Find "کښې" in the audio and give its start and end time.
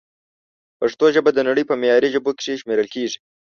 2.37-2.53